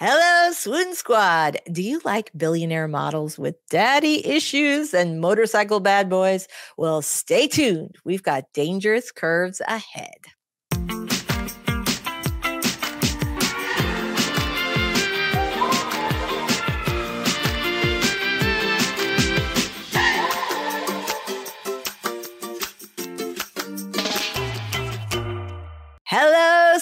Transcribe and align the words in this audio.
Hello, 0.00 0.52
Swoon 0.52 0.94
Squad. 0.94 1.58
Do 1.72 1.82
you 1.82 2.00
like 2.04 2.30
billionaire 2.36 2.86
models 2.86 3.36
with 3.36 3.56
daddy 3.68 4.24
issues 4.24 4.94
and 4.94 5.20
motorcycle 5.20 5.80
bad 5.80 6.08
boys? 6.08 6.46
Well, 6.76 7.02
stay 7.02 7.48
tuned. 7.48 7.96
We've 8.04 8.22
got 8.22 8.44
dangerous 8.54 9.10
curves 9.10 9.60
ahead. 9.66 10.37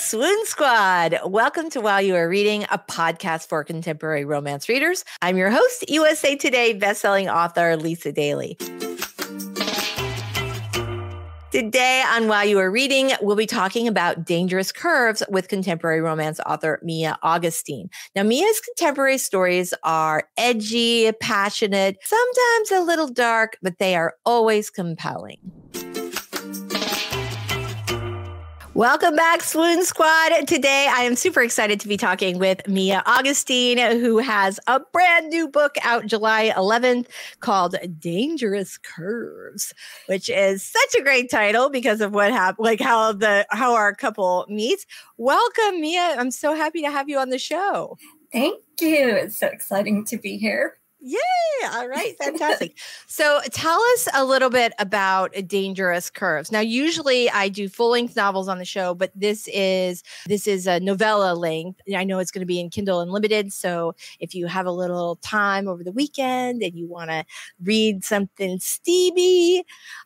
Swoon 0.07 0.46
Squad. 0.46 1.18
Welcome 1.25 1.68
to 1.70 1.80
While 1.80 2.00
You 2.00 2.12
Were 2.12 2.29
Reading, 2.29 2.62
a 2.70 2.79
podcast 2.79 3.48
for 3.48 3.64
contemporary 3.64 4.25
romance 4.25 4.68
readers. 4.68 5.05
I'm 5.20 5.37
your 5.37 5.51
host, 5.51 5.91
USA 5.91 6.37
Today 6.37 6.78
bestselling 6.78 7.28
author 7.28 7.77
Lisa 7.77 8.12
Daily. 8.12 8.56
Today 11.50 12.05
on 12.06 12.28
While 12.28 12.45
You 12.45 12.59
Were 12.59 12.70
Reading, 12.70 13.14
we'll 13.20 13.34
be 13.34 13.47
talking 13.47 13.88
about 13.88 14.24
dangerous 14.24 14.70
curves 14.70 15.24
with 15.28 15.48
contemporary 15.48 16.00
romance 16.00 16.38
author 16.47 16.78
Mia 16.84 17.19
Augustine. 17.25 17.91
Now, 18.14 18.23
Mia's 18.23 18.61
contemporary 18.61 19.19
stories 19.19 19.75
are 19.83 20.28
edgy, 20.36 21.11
passionate, 21.20 21.97
sometimes 22.05 22.70
a 22.70 22.80
little 22.80 23.09
dark, 23.09 23.59
but 23.61 23.78
they 23.80 23.97
are 23.97 24.14
always 24.25 24.70
compelling. 24.70 25.38
Welcome 28.76 29.16
back, 29.16 29.42
Swoon 29.42 29.86
Squad. 29.86 30.46
Today, 30.46 30.86
I 30.92 31.04
am 31.04 31.16
super 31.16 31.40
excited 31.40 31.80
to 31.80 31.88
be 31.88 31.96
talking 31.96 32.38
with 32.38 32.68
Mia 32.68 33.02
Augustine, 33.06 33.78
who 33.78 34.18
has 34.18 34.60
a 34.66 34.80
brand 34.92 35.30
new 35.30 35.48
book 35.48 35.76
out 35.82 36.04
July 36.04 36.52
11th 36.54 37.06
called 37.41 37.77
Dangerous 37.98 38.77
Curves, 38.77 39.72
which 40.08 40.28
is 40.28 40.62
such 40.62 40.94
a 41.00 41.02
great 41.02 41.30
title 41.30 41.70
because 41.70 42.02
of 42.02 42.12
what 42.12 42.30
happened, 42.30 42.66
like 42.66 42.83
how 42.83 43.12
the 43.14 43.46
how 43.48 43.74
our 43.74 43.94
couple 43.94 44.44
meets. 44.50 44.84
Welcome, 45.16 45.80
Mia. 45.80 46.14
I'm 46.18 46.30
so 46.30 46.55
happy 46.55 46.83
to 46.83 46.90
have 46.90 47.08
you 47.08 47.16
on 47.16 47.30
the 47.30 47.38
show. 47.38 47.96
Thank 48.30 48.61
you. 48.78 49.08
It's 49.08 49.40
so 49.40 49.46
exciting 49.46 50.05
to 50.05 50.18
be 50.18 50.36
here. 50.36 50.77
Yay! 51.00 51.19
All 51.72 51.89
right, 51.89 52.16
fantastic. 52.19 52.78
so, 53.06 53.41
tell 53.52 53.80
us 53.92 54.08
a 54.14 54.25
little 54.25 54.48
bit 54.48 54.72
about 54.78 55.33
Dangerous 55.47 56.08
Curves. 56.08 56.50
Now, 56.50 56.61
usually 56.61 57.28
I 57.30 57.48
do 57.48 57.69
full 57.69 57.91
length 57.91 58.16
novels 58.16 58.48
on 58.48 58.58
the 58.58 58.64
show, 58.64 58.94
but 58.94 59.12
this 59.14 59.47
is 59.52 60.02
this 60.27 60.47
is 60.47 60.67
a 60.67 60.80
novella 60.80 61.34
length. 61.34 61.80
I 61.94 62.05
know 62.05 62.19
it's 62.19 62.30
going 62.30 62.41
to 62.41 62.47
be 62.47 62.58
in 62.58 62.70
Kindle 62.70 63.00
Unlimited, 63.00 63.52
so 63.52 63.94
if 64.20 64.34
you 64.34 64.47
have 64.47 64.64
a 64.64 64.72
little 64.72 65.17
time 65.17 65.69
over 65.69 65.84
the 65.84 65.92
weekend 65.92 66.62
and 66.62 66.74
you 66.74 66.89
want 66.89 67.11
to 67.11 67.24
read 67.62 68.02
something 68.02 68.58
steamy 68.58 69.64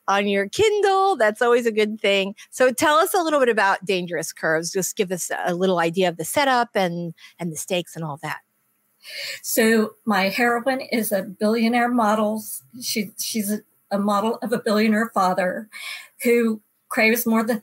on 0.08 0.26
your 0.26 0.48
Kindle, 0.48 1.16
that's 1.16 1.40
always 1.40 1.66
a 1.66 1.72
good 1.72 2.00
thing. 2.00 2.34
So, 2.50 2.72
tell 2.72 2.96
us 2.96 3.14
a 3.14 3.22
little 3.22 3.38
bit 3.38 3.48
about 3.48 3.84
Dangerous 3.84 4.32
Curves. 4.32 4.72
Just 4.72 4.96
give 4.96 5.12
us 5.12 5.30
a 5.46 5.54
little 5.54 5.78
idea 5.78 6.08
of 6.08 6.16
the 6.16 6.24
setup 6.24 6.70
and 6.74 7.14
and 7.38 7.52
the 7.52 7.56
stakes 7.56 7.94
and 7.94 8.04
all 8.04 8.18
that. 8.22 8.40
So 9.42 9.94
my 10.04 10.28
heroine 10.28 10.80
is 10.80 11.12
a 11.12 11.22
billionaire 11.22 11.88
model. 11.88 12.42
She 12.80 13.12
she's 13.18 13.50
a, 13.50 13.60
a 13.90 13.98
model 13.98 14.38
of 14.42 14.52
a 14.52 14.58
billionaire 14.58 15.10
father 15.12 15.68
who 16.22 16.60
craves 16.88 17.26
more 17.26 17.42
than 17.42 17.62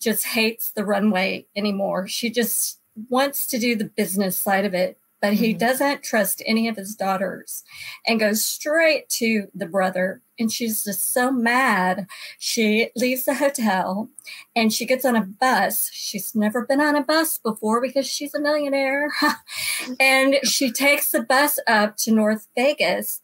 just 0.00 0.26
hates 0.26 0.70
the 0.70 0.84
runway 0.84 1.46
anymore. 1.56 2.06
She 2.06 2.30
just 2.30 2.80
wants 3.08 3.46
to 3.48 3.58
do 3.58 3.76
the 3.76 3.84
business 3.84 4.36
side 4.36 4.64
of 4.64 4.74
it 4.74 4.98
but 5.20 5.34
he 5.34 5.50
mm-hmm. 5.50 5.58
doesn't 5.58 6.02
trust 6.02 6.42
any 6.46 6.68
of 6.68 6.76
his 6.76 6.94
daughters 6.94 7.64
and 8.06 8.20
goes 8.20 8.44
straight 8.44 9.08
to 9.08 9.48
the 9.54 9.66
brother. 9.66 10.20
And 10.38 10.52
she's 10.52 10.84
just 10.84 11.12
so 11.12 11.30
mad. 11.30 12.06
She 12.38 12.90
leaves 12.94 13.24
the 13.24 13.34
hotel 13.34 14.10
and 14.54 14.72
she 14.72 14.84
gets 14.84 15.04
on 15.04 15.16
a 15.16 15.22
bus. 15.24 15.90
She's 15.92 16.34
never 16.34 16.66
been 16.66 16.80
on 16.80 16.94
a 16.94 17.02
bus 17.02 17.38
before 17.38 17.80
because 17.80 18.06
she's 18.06 18.34
a 18.34 18.40
millionaire. 18.40 19.10
and 20.00 20.36
she 20.44 20.70
takes 20.70 21.12
the 21.12 21.22
bus 21.22 21.58
up 21.66 21.96
to 21.98 22.12
North 22.12 22.48
Vegas 22.54 23.22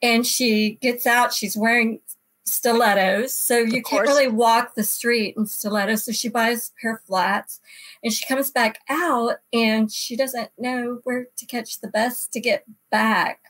and 0.00 0.26
she 0.26 0.78
gets 0.80 1.06
out. 1.06 1.32
She's 1.32 1.56
wearing 1.56 2.00
stilettos. 2.44 3.32
So 3.32 3.58
you 3.58 3.82
can't 3.82 4.06
really 4.06 4.28
walk 4.28 4.74
the 4.74 4.84
street 4.84 5.34
in 5.36 5.46
stilettos. 5.46 6.04
So 6.04 6.12
she 6.12 6.28
buys 6.28 6.70
a 6.70 6.80
pair 6.80 6.94
of 6.94 7.02
flats 7.02 7.60
and 8.02 8.12
she 8.12 8.26
comes 8.26 8.50
back 8.50 8.80
out 8.88 9.36
and 9.52 9.90
she 9.90 10.16
doesn't 10.16 10.50
know 10.58 11.00
where 11.04 11.28
to 11.36 11.46
catch 11.46 11.80
the 11.80 11.88
bus 11.88 12.26
to 12.28 12.40
get 12.40 12.64
back. 12.90 13.40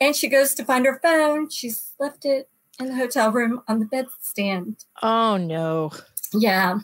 And 0.00 0.14
she 0.14 0.28
goes 0.28 0.54
to 0.54 0.64
find 0.64 0.86
her 0.86 1.00
phone. 1.02 1.50
She's 1.50 1.92
left 1.98 2.24
it 2.24 2.48
in 2.78 2.86
the 2.86 2.94
hotel 2.94 3.32
room 3.32 3.62
on 3.68 3.80
the 3.80 3.86
bedstand. 3.86 4.84
Oh 5.02 5.36
no. 5.36 5.90
Yeah. 6.32 6.80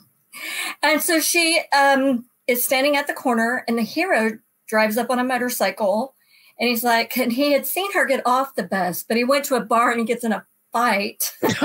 And 0.82 1.00
so 1.00 1.20
she 1.20 1.60
um, 1.76 2.26
is 2.46 2.64
standing 2.64 2.96
at 2.96 3.06
the 3.06 3.14
corner 3.14 3.64
and 3.68 3.78
the 3.78 3.82
hero 3.82 4.38
drives 4.66 4.96
up 4.96 5.10
on 5.10 5.18
a 5.18 5.24
motorcycle 5.24 6.14
and 6.58 6.68
he's 6.68 6.84
like, 6.84 7.16
and 7.16 7.32
he 7.32 7.52
had 7.52 7.66
seen 7.66 7.92
her 7.92 8.06
get 8.06 8.22
off 8.26 8.54
the 8.54 8.62
bus, 8.62 9.02
but 9.02 9.16
he 9.16 9.24
went 9.24 9.44
to 9.46 9.56
a 9.56 9.60
bar 9.60 9.90
and 9.90 10.00
he 10.00 10.06
gets 10.06 10.24
in 10.24 10.32
a 10.32 10.46
fight. 10.72 11.36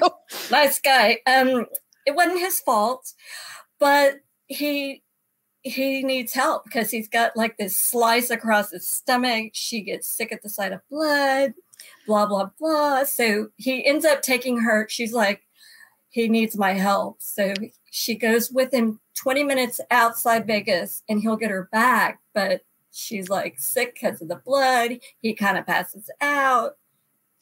No. 0.00 0.10
nice 0.50 0.80
guy. 0.80 1.18
Um, 1.26 1.66
it 2.06 2.14
wasn't 2.14 2.38
his 2.38 2.60
fault, 2.60 3.12
but 3.78 4.16
he 4.46 5.02
he 5.62 6.02
needs 6.02 6.34
help 6.34 6.64
because 6.64 6.90
he's 6.90 7.08
got 7.08 7.36
like 7.36 7.56
this 7.56 7.76
slice 7.76 8.30
across 8.30 8.70
his 8.70 8.86
stomach. 8.86 9.52
She 9.54 9.80
gets 9.80 10.06
sick 10.06 10.30
at 10.30 10.42
the 10.42 10.48
sight 10.50 10.72
of 10.72 10.80
blood, 10.90 11.54
blah, 12.06 12.26
blah, 12.26 12.50
blah. 12.58 13.04
So 13.04 13.48
he 13.56 13.84
ends 13.84 14.04
up 14.04 14.20
taking 14.20 14.58
her. 14.58 14.86
She's 14.90 15.14
like, 15.14 15.42
he 16.10 16.28
needs 16.28 16.56
my 16.56 16.74
help. 16.74 17.16
So 17.20 17.54
she 17.90 18.14
goes 18.14 18.50
with 18.50 18.72
him 18.74 19.00
20 19.16 19.42
minutes 19.42 19.80
outside 19.90 20.46
Vegas 20.46 21.02
and 21.08 21.20
he'll 21.20 21.36
get 21.36 21.50
her 21.50 21.68
back. 21.72 22.20
But 22.34 22.60
she's 22.92 23.30
like 23.30 23.58
sick 23.58 23.94
because 23.94 24.20
of 24.20 24.28
the 24.28 24.36
blood. 24.44 24.98
He 25.22 25.34
kind 25.34 25.56
of 25.56 25.66
passes 25.66 26.10
out. 26.20 26.76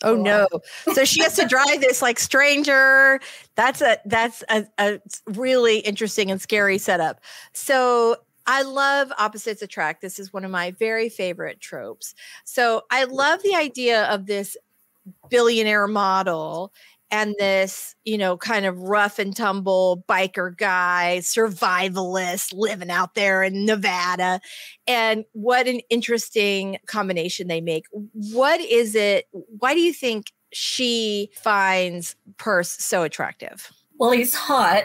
Oh 0.02 0.14
no. 0.14 0.48
So 0.94 1.04
she 1.04 1.22
has 1.22 1.36
to 1.36 1.46
drive 1.46 1.80
this 1.80 2.02
like 2.02 2.18
stranger. 2.18 3.20
That's 3.54 3.80
a 3.80 3.98
that's 4.04 4.42
a, 4.48 4.66
a 4.78 5.00
really 5.26 5.78
interesting 5.78 6.30
and 6.30 6.40
scary 6.40 6.78
setup. 6.78 7.20
So 7.52 8.16
I 8.46 8.62
love 8.62 9.12
opposites 9.18 9.62
attract. 9.62 10.00
This 10.00 10.18
is 10.18 10.32
one 10.32 10.44
of 10.44 10.50
my 10.50 10.72
very 10.72 11.08
favorite 11.08 11.60
tropes. 11.60 12.14
So 12.44 12.82
I 12.90 13.04
love 13.04 13.42
the 13.42 13.54
idea 13.54 14.04
of 14.04 14.26
this 14.26 14.56
billionaire 15.30 15.86
model 15.86 16.72
and 17.12 17.34
this, 17.38 17.94
you 18.04 18.16
know, 18.16 18.38
kind 18.38 18.64
of 18.64 18.78
rough 18.78 19.18
and 19.18 19.36
tumble 19.36 20.02
biker 20.08 20.56
guy, 20.56 21.18
survivalist 21.20 22.54
living 22.54 22.90
out 22.90 23.14
there 23.14 23.42
in 23.42 23.66
Nevada. 23.66 24.40
And 24.86 25.26
what 25.32 25.68
an 25.68 25.80
interesting 25.90 26.78
combination 26.86 27.48
they 27.48 27.60
make. 27.60 27.84
What 28.12 28.60
is 28.62 28.94
it? 28.94 29.26
Why 29.30 29.74
do 29.74 29.80
you 29.80 29.92
think 29.92 30.32
she 30.52 31.28
finds 31.34 32.16
Perce 32.38 32.70
so 32.70 33.02
attractive? 33.02 33.70
Well, 33.98 34.12
he's 34.12 34.34
hot, 34.34 34.84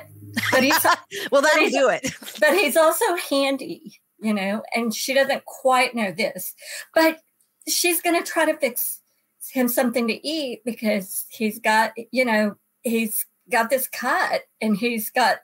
but 0.52 0.64
he's 0.64 0.86
well, 1.32 1.42
that'll 1.42 1.70
do 1.70 1.90
it. 1.90 2.14
but 2.42 2.54
he's 2.56 2.76
also 2.76 3.06
handy, 3.30 4.02
you 4.20 4.34
know, 4.34 4.64
and 4.76 4.94
she 4.94 5.14
doesn't 5.14 5.46
quite 5.46 5.96
know 5.96 6.12
this, 6.12 6.54
but 6.94 7.22
she's 7.70 8.02
going 8.02 8.22
to 8.22 8.30
try 8.30 8.46
to 8.52 8.58
fix 8.58 9.00
him 9.50 9.68
something 9.68 10.08
to 10.08 10.28
eat 10.28 10.64
because 10.66 11.26
he's 11.30 11.60
got, 11.60 11.94
you 12.12 12.26
know, 12.26 12.56
he's 12.84 13.26
got 13.52 13.70
this 13.70 13.88
cut 13.88 14.42
and 14.62 14.78
he's 14.78 15.10
got 15.10 15.40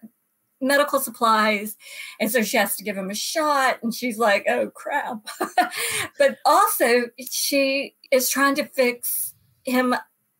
medical 0.61 0.99
supplies. 0.99 1.75
And 2.19 2.31
so 2.31 2.41
she 2.41 2.57
has 2.57 2.75
to 2.77 2.83
give 2.83 2.97
him 2.97 3.09
a 3.09 3.15
shot. 3.15 3.79
And 3.83 3.93
she's 3.93 4.17
like, 4.17 4.45
oh 4.47 4.69
crap. 4.69 5.27
but 6.17 6.37
also, 6.45 7.03
she 7.29 7.95
is 8.11 8.29
trying 8.29 8.55
to 8.55 8.65
fix 8.65 9.33
him 9.65 9.95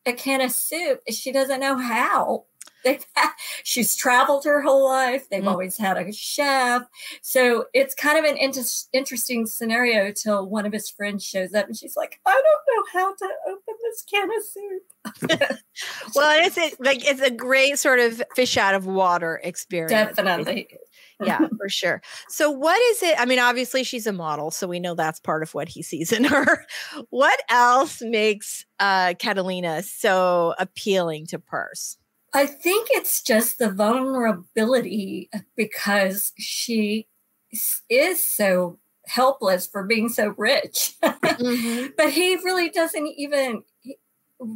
a 0.06 0.14
can 0.14 0.42
of 0.42 0.52
soup. 0.52 1.02
She 1.10 1.32
doesn't 1.32 1.60
know 1.60 1.78
how. 1.78 2.46
They've 2.84 3.06
had, 3.16 3.32
she's 3.64 3.96
traveled 3.96 4.46
her 4.46 4.62
whole 4.62 4.86
life. 4.86 5.30
They've 5.30 5.44
mm. 5.44 5.50
always 5.50 5.78
had 5.78 5.98
a 5.98 6.12
chef. 6.12 6.84
So 7.22 7.66
it's 7.74 7.96
kind 7.96 8.18
of 8.18 8.26
an 8.26 8.38
inter- 8.38 8.62
interesting 8.92 9.46
scenario 9.46 10.12
till 10.12 10.48
one 10.48 10.66
of 10.66 10.74
his 10.74 10.90
friends 10.90 11.24
shows 11.24 11.54
up 11.54 11.68
and 11.68 11.78
she's 11.78 11.96
like, 11.96 12.20
I 12.26 12.32
don't 12.32 12.94
know 12.94 13.00
how 13.00 13.16
to 13.16 13.30
open 13.48 13.76
this 13.84 14.04
can 14.10 14.30
of 14.30 14.44
soup. 14.44 14.84
well, 16.16 16.46
it's 16.46 16.58
a, 16.58 16.72
like 16.80 17.08
it's 17.08 17.22
a 17.22 17.32
great 17.32 17.78
sort 17.78 18.00
of 18.00 18.22
fish 18.36 18.58
out 18.58 18.76
of 18.76 18.86
water 18.86 19.40
experience. 19.44 19.92
Definitely. 19.92 20.68
yeah, 21.26 21.48
for 21.58 21.70
sure. 21.70 22.02
So, 22.30 22.50
what 22.50 22.80
is 22.82 23.04
it? 23.04 23.20
I 23.20 23.26
mean, 23.26 23.40
obviously, 23.40 23.84
she's 23.84 24.08
a 24.08 24.14
model, 24.14 24.52
so 24.52 24.68
we 24.68 24.80
know 24.80 24.96
that's 24.96 25.20
part 25.20 25.44
of 25.44 25.54
what 25.54 25.68
he 25.68 25.82
sees 25.82 26.12
in 26.12 26.24
her. 26.26 26.66
What 27.10 27.40
else 27.50 28.02
makes 28.02 28.66
uh, 28.80 29.14
Catalina 29.20 29.84
so 29.84 30.54
appealing 30.58 31.28
to 31.28 31.40
Perce? 31.40 31.98
I 32.34 32.46
think 32.46 32.90
it's 32.92 33.22
just 33.22 33.60
the 33.60 33.70
vulnerability 33.70 35.30
because 35.56 36.34
she 36.38 37.08
is 37.90 38.24
so 38.24 38.80
helpless 39.06 39.68
for 39.68 39.84
being 39.84 40.10
so 40.10 40.34
rich. 40.38 40.96
mm-hmm. 41.04 41.88
But 41.98 42.12
he 42.12 42.36
really 42.38 42.70
doesn't 42.70 43.08
even 43.18 43.64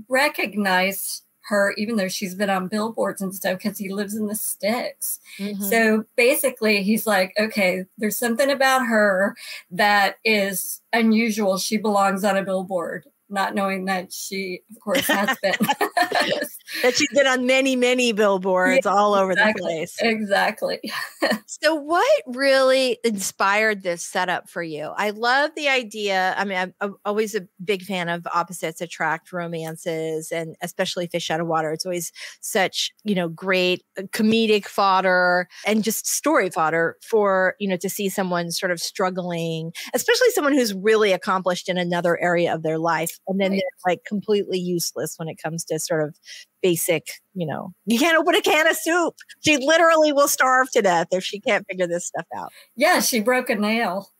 recognize 0.09 1.21
her, 1.49 1.73
even 1.77 1.95
though 1.95 2.07
she's 2.09 2.35
been 2.35 2.49
on 2.49 2.67
billboards 2.67 3.21
and 3.21 3.33
stuff, 3.33 3.59
because 3.59 3.77
he 3.77 3.89
lives 3.89 4.15
in 4.15 4.25
the 4.27 4.35
sticks. 4.35 5.19
Mm-hmm. 5.39 5.63
So 5.63 6.05
basically, 6.15 6.83
he's 6.83 7.07
like, 7.07 7.33
okay, 7.39 7.85
there's 7.97 8.17
something 8.17 8.49
about 8.49 8.87
her 8.87 9.35
that 9.71 10.17
is 10.25 10.81
unusual. 10.91 11.57
She 11.57 11.77
belongs 11.77 12.23
on 12.23 12.37
a 12.37 12.43
billboard 12.43 13.05
not 13.29 13.55
knowing 13.55 13.85
that 13.85 14.11
she, 14.13 14.61
of 14.71 14.79
course, 14.81 15.07
has 15.07 15.37
been. 15.41 15.53
that 16.81 16.95
she's 16.95 17.09
been 17.13 17.27
on 17.27 17.45
many, 17.45 17.75
many 17.75 18.11
billboards 18.11 18.85
yeah, 18.85 18.91
all 18.91 19.13
over 19.13 19.31
exactly, 19.31 19.61
the 19.61 19.65
place. 19.65 19.95
Exactly. 19.99 20.79
so, 21.45 21.75
what 21.75 22.23
really 22.27 22.97
inspired 23.03 23.83
this 23.83 24.03
setup 24.03 24.49
for 24.49 24.63
you? 24.63 24.91
I 24.95 25.11
love 25.11 25.51
the 25.55 25.69
idea. 25.69 26.33
I 26.37 26.45
mean, 26.45 26.57
I'm, 26.57 26.73
I'm, 26.81 26.95
always 27.05 27.35
a 27.35 27.47
big 27.63 27.83
fan 27.83 28.09
of 28.09 28.27
opposites 28.33 28.81
attract 28.81 29.31
romances, 29.31 30.31
and 30.31 30.55
especially 30.61 31.07
Fish 31.07 31.29
Out 31.31 31.39
of 31.39 31.47
Water. 31.47 31.71
It's 31.71 31.85
always 31.85 32.11
such, 32.41 32.91
you 33.03 33.15
know, 33.15 33.29
great 33.29 33.83
uh, 33.97 34.03
comedic 34.13 34.65
fodder 34.65 35.47
and 35.65 35.83
just 35.83 36.07
story 36.07 36.49
fodder 36.49 36.97
for, 37.01 37.55
you 37.59 37.67
know, 37.67 37.77
to 37.77 37.89
see 37.89 38.09
someone 38.09 38.51
sort 38.51 38.71
of 38.71 38.79
struggling, 38.79 39.71
especially 39.93 40.29
someone 40.31 40.53
who's 40.53 40.73
really 40.73 41.13
accomplished 41.13 41.69
in 41.69 41.77
another 41.77 42.19
area 42.19 42.53
of 42.53 42.63
their 42.63 42.77
life 42.77 43.19
and 43.27 43.39
then 43.39 43.51
right. 43.51 43.57
they're 43.57 43.91
like 43.93 44.03
completely 44.05 44.59
useless 44.59 45.15
when 45.17 45.27
it 45.27 45.37
comes 45.41 45.63
to 45.65 45.79
sort 45.79 46.03
of 46.03 46.15
basic 46.61 47.07
you 47.33 47.45
know 47.45 47.73
you 47.85 47.99
can't 47.99 48.17
open 48.17 48.35
a 48.35 48.41
can 48.41 48.67
of 48.67 48.75
soup. 48.75 49.15
She 49.41 49.57
literally 49.57 50.11
will 50.11 50.27
starve 50.27 50.69
to 50.71 50.81
death 50.81 51.07
if 51.11 51.23
she 51.23 51.39
can't 51.39 51.65
figure 51.67 51.87
this 51.87 52.07
stuff 52.07 52.25
out. 52.35 52.51
Yeah 52.75 52.99
she 52.99 53.19
broke 53.19 53.49
a 53.49 53.55
nail. 53.55 54.09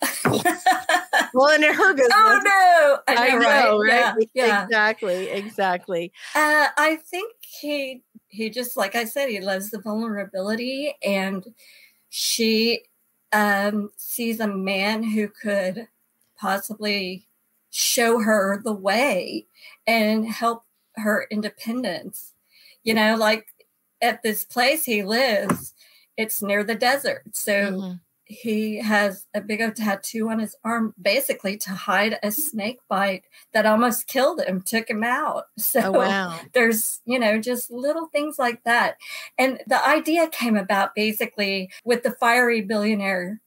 Well 1.34 1.54
in 1.54 1.62
her 1.62 1.94
business. 1.94 2.14
oh 2.16 2.42
no. 2.44 3.00
I 3.08 3.16
know, 3.16 3.22
I 3.22 3.30
know 3.40 3.80
right, 3.80 4.16
right? 4.16 4.30
Yeah, 4.34 4.46
yeah, 4.46 4.64
exactly 4.64 5.30
exactly. 5.30 6.12
Uh, 6.36 6.68
i 6.78 6.96
think 6.96 7.34
he 7.42 8.04
he 8.28 8.50
just 8.50 8.78
like 8.78 8.96
i 8.96 9.06
said 9.06 9.30
he 9.30 9.40
loves 9.40 9.70
the 9.70 9.80
vulnerability 9.80 10.96
and 11.04 11.46
she 12.10 12.82
um 13.34 13.90
sees 13.98 14.40
a 14.40 14.48
man 14.48 15.04
who 15.04 15.28
could 15.28 15.88
possibly 16.38 17.28
show 17.70 18.20
her 18.20 18.62
the 18.64 18.74
way 18.74 19.46
and 19.86 20.26
help 20.28 20.64
her 20.98 21.28
independence. 21.30 22.34
You 22.84 22.94
know, 22.94 23.16
like 23.16 23.48
at 24.02 24.24
this 24.24 24.44
place 24.44 24.86
he 24.86 25.04
lives, 25.04 25.74
it's 26.18 26.42
near 26.42 26.64
the 26.64 26.76
desert. 26.76 27.24
So 27.34 27.54
mm-hmm. 27.54 27.94
he 28.26 28.78
has 28.78 29.26
a 29.34 29.42
big 29.42 29.62
old 29.62 29.76
tattoo 29.76 30.30
on 30.30 30.40
his 30.40 30.56
arm, 30.64 30.94
basically 31.02 31.58
to 31.58 31.72
hide 31.72 32.18
a 32.24 32.32
snake 32.32 32.80
bite 32.90 33.26
that 33.54 33.66
almost 33.66 34.08
killed 34.08 34.42
him, 34.42 34.62
took 34.62 34.90
him 34.90 35.04
out. 35.04 35.46
So 35.58 35.82
oh, 35.84 35.92
wow. 35.92 36.40
there's, 36.54 37.02
you 37.06 37.20
know, 37.20 37.40
just 37.40 37.70
little 37.72 38.08
things 38.08 38.40
like 38.40 38.64
that. 38.64 38.98
And 39.38 39.62
the 39.68 39.86
idea 39.86 40.28
came 40.28 40.56
about 40.56 40.96
basically 40.96 41.70
with 41.84 42.04
the 42.04 42.12
fiery 42.12 42.62
billionaire 42.62 43.42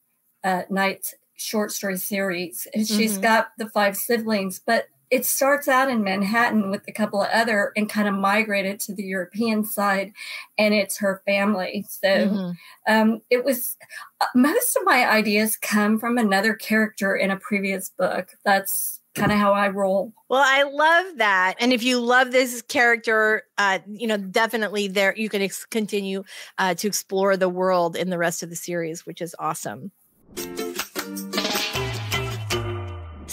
uh, 0.44 0.62
night 0.70 1.14
short 1.36 1.72
story 1.72 1.96
series. 1.96 2.68
And 2.74 2.86
she's 2.86 3.14
mm-hmm. 3.14 3.22
got 3.22 3.48
the 3.58 3.68
five 3.68 3.96
siblings, 3.96 4.60
but 4.64 4.86
it 5.10 5.26
starts 5.26 5.66
out 5.66 5.90
in 5.90 6.04
Manhattan 6.04 6.70
with 6.70 6.82
a 6.86 6.92
couple 6.92 7.20
of 7.20 7.28
other 7.32 7.72
and 7.76 7.88
kind 7.88 8.08
of 8.08 8.14
migrated 8.14 8.78
to 8.80 8.94
the 8.94 9.02
European 9.02 9.64
side, 9.64 10.12
and 10.56 10.72
it's 10.72 10.98
her 10.98 11.22
family. 11.26 11.84
So 11.88 12.08
mm-hmm. 12.08 12.50
um, 12.92 13.20
it 13.28 13.44
was 13.44 13.76
uh, 14.20 14.26
most 14.34 14.76
of 14.76 14.84
my 14.84 15.08
ideas 15.08 15.56
come 15.56 15.98
from 15.98 16.16
another 16.16 16.54
character 16.54 17.16
in 17.16 17.30
a 17.30 17.36
previous 17.36 17.88
book. 17.88 18.36
That's 18.44 19.00
kind 19.16 19.32
of 19.32 19.38
how 19.38 19.52
I 19.52 19.68
roll. 19.68 20.12
Well, 20.28 20.44
I 20.44 20.62
love 20.62 21.18
that. 21.18 21.56
And 21.58 21.72
if 21.72 21.82
you 21.82 22.00
love 22.00 22.30
this 22.30 22.62
character, 22.62 23.42
uh, 23.58 23.80
you 23.88 24.06
know, 24.06 24.16
definitely 24.16 24.86
there 24.86 25.14
you 25.16 25.28
can 25.28 25.42
ex- 25.42 25.64
continue 25.64 26.22
uh, 26.58 26.74
to 26.74 26.86
explore 26.86 27.36
the 27.36 27.48
world 27.48 27.96
in 27.96 28.10
the 28.10 28.18
rest 28.18 28.44
of 28.44 28.50
the 28.50 28.56
series, 28.56 29.04
which 29.04 29.20
is 29.20 29.34
awesome. 29.38 29.90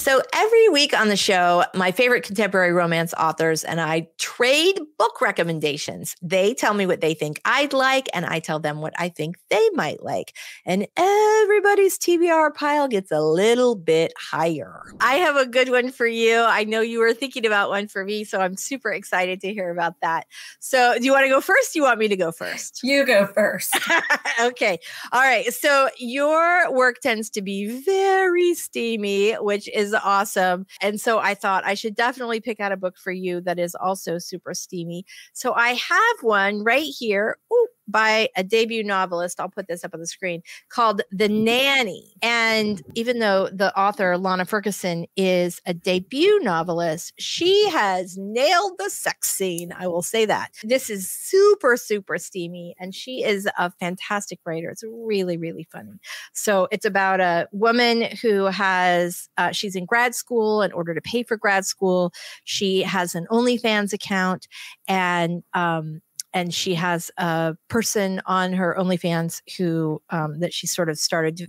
So 0.08 0.22
every 0.32 0.70
week 0.70 0.98
on 0.98 1.10
the 1.10 1.18
show, 1.18 1.66
my 1.76 1.92
favorite 1.92 2.24
contemporary 2.24 2.72
romance 2.72 3.14
authors 3.16 3.66
and 3.66 3.82
I 3.82 4.08
trade 4.18 4.80
book 4.98 5.20
recommendations. 5.20 6.16
They 6.22 6.54
tell 6.54 6.74
me 6.74 6.86
what 6.86 7.02
they 7.02 7.14
think 7.14 7.42
I'd 7.44 7.74
like, 7.74 8.08
and 8.14 8.26
I 8.26 8.40
tell 8.40 8.58
them 8.58 8.80
what 8.80 8.94
I 8.98 9.10
think 9.10 9.36
they 9.50 9.70
might 9.74 10.02
like. 10.02 10.34
And 10.66 10.88
everybody's 10.96 12.00
TBR 12.00 12.56
pile 12.56 12.88
gets 12.88 13.12
a 13.12 13.20
little 13.20 13.76
bit 13.76 14.14
higher. 14.18 14.82
I 15.02 15.16
have 15.16 15.36
a 15.36 15.46
good 15.46 15.68
one 15.70 15.92
for 15.92 16.08
you. 16.08 16.40
I 16.40 16.64
know 16.64 16.80
you 16.80 17.00
were 17.00 17.14
thinking 17.14 17.46
about 17.46 17.70
one 17.70 17.90
for 17.90 18.06
me, 18.06 18.24
so 18.24 18.40
I'm 18.40 18.56
super 18.56 18.94
excited 18.94 19.42
to 19.42 19.52
hear 19.52 19.72
about 19.72 19.96
that. 20.02 20.26
So, 20.62 20.96
do 20.98 21.04
you 21.04 21.12
want 21.12 21.26
to 21.26 21.30
go 21.30 21.42
first? 21.42 21.74
Do 21.74 21.80
you 21.80 21.84
want 21.84 22.00
me 22.00 22.08
to 22.08 22.16
go 22.16 22.32
first? 22.32 22.80
You 22.82 23.06
go 23.06 23.28
first. 23.28 23.78
okay. 24.42 24.80
All 25.12 25.20
right. 25.20 25.54
So, 25.54 25.90
your 25.98 26.72
work 26.72 27.00
tends 27.02 27.30
to 27.32 27.42
be 27.42 27.82
very 27.82 28.54
steamy, 28.54 29.34
which 29.34 29.68
is 29.68 29.97
awesome. 30.04 30.66
And 30.82 31.00
so 31.00 31.20
I 31.20 31.34
thought 31.34 31.66
I 31.66 31.74
should 31.74 31.96
definitely 31.96 32.40
pick 32.40 32.60
out 32.60 32.72
a 32.72 32.78
book 32.78 32.98
for 32.98 33.12
you 33.12 33.42
that 33.42 33.60
is 33.60 33.76
also 33.76 34.18
super 34.18 34.54
steamy. 34.54 35.06
So 35.34 35.54
I 35.54 35.70
have 35.70 36.18
one 36.22 36.64
right 36.64 36.92
here. 36.98 37.38
By 37.88 38.30
a 38.36 38.44
debut 38.44 38.84
novelist. 38.84 39.40
I'll 39.40 39.50
put 39.50 39.68
this 39.68 39.84
up 39.84 39.94
on 39.94 40.00
the 40.00 40.08
screen 40.08 40.42
called 40.70 41.02
The 41.12 41.30
Nanny. 41.30 42.14
And 42.22 42.82
even 42.96 43.20
though 43.20 43.50
the 43.52 43.78
author, 43.78 44.18
Lana 44.18 44.46
Ferguson, 44.46 45.06
is 45.16 45.62
a 45.66 45.74
debut 45.74 46.40
novelist, 46.42 47.14
she 47.18 47.70
has 47.70 48.18
nailed 48.18 48.74
the 48.78 48.90
sex 48.90 49.30
scene. 49.32 49.74
I 49.78 49.88
will 49.88 50.02
say 50.02 50.26
that. 50.26 50.52
This 50.64 50.90
is 50.90 51.10
super, 51.10 51.78
super 51.78 52.18
steamy. 52.18 52.76
And 52.80 52.94
she 52.94 53.24
is 53.24 53.48
a 53.58 53.72
fantastic 53.72 54.40
writer. 54.46 54.70
It's 54.70 54.84
really, 54.84 55.38
really 55.38 55.68
funny. 55.72 56.00
So 56.34 56.68
it's 56.72 56.86
about 56.86 57.20
a 57.22 57.48
woman 57.52 58.04
who 58.22 58.46
has, 58.46 59.30
uh, 59.38 59.52
she's 59.52 59.76
in 59.76 59.86
grad 59.86 60.16
school. 60.16 60.62
In 60.62 60.72
order 60.72 60.94
to 60.94 61.02
pay 61.02 61.24
for 61.24 61.38
grad 61.38 61.66
school, 61.66 62.14
she 62.44 62.82
has 62.82 63.16
an 63.16 63.28
OnlyFans 63.32 63.94
account. 63.94 64.48
And 64.88 65.44
um, 65.54 66.02
and 66.34 66.54
she 66.54 66.76
has 66.76 67.12
a 67.18 67.56
person 67.70 68.22
on 68.26 68.54
her 68.54 68.76
OnlyFans 68.78 69.42
who 69.58 70.02
um, 70.10 70.40
that 70.40 70.54
she 70.54 70.68
sort 70.68 70.90
of 70.90 70.98
started 70.98 71.38
to, 71.38 71.48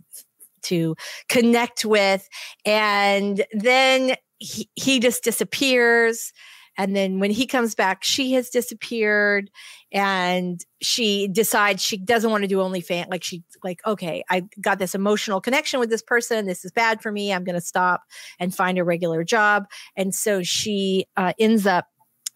to 0.63 0.97
connect 1.29 1.85
with, 1.85 2.29
and 2.65 3.45
then 3.53 4.15
he, 4.39 4.69
he 4.75 5.01
just 5.01 5.25
disappears. 5.25 6.32
And 6.81 6.94
then 6.94 7.19
when 7.19 7.32
he 7.32 7.44
comes 7.44 7.75
back, 7.75 8.05
she 8.05 8.35
has 8.35 8.51
disappeared 8.51 9.51
and 9.91 10.65
she 10.81 11.27
decides 11.27 11.82
she 11.82 11.97
doesn't 11.97 12.31
want 12.31 12.44
to 12.44 12.49
do 12.49 12.58
OnlyFans. 12.58 13.11
Like 13.11 13.25
she 13.25 13.43
like, 13.65 13.81
okay, 13.85 14.23
I 14.31 14.44
got 14.61 14.79
this 14.79 14.94
emotional 14.94 15.41
connection 15.41 15.81
with 15.81 15.91
this 15.91 16.03
person. 16.03 16.47
This 16.47 16.65
is 16.65 16.70
bad 16.70 17.03
for 17.03 17.11
me. 17.11 17.32
I'm 17.32 17.43
going 17.43 17.56
to 17.56 17.61
stop 17.61 18.03
and 18.39 18.55
find 18.55 18.79
a 18.79 18.85
regular 18.85 19.25
job. 19.25 19.67
And 19.97 20.15
so 20.15 20.44
she 20.44 21.06
uh, 21.17 21.32
ends 21.41 21.67
up 21.67 21.87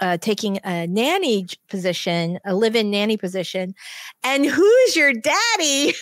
uh, 0.02 0.16
taking 0.18 0.58
a 0.64 0.86
nanny 0.88 1.46
position, 1.68 2.40
a 2.44 2.54
live 2.54 2.74
in 2.74 2.90
nanny 2.90 3.16
position. 3.16 3.72
And 4.24 4.44
who's 4.44 4.96
your 4.96 5.12
daddy? 5.12 5.94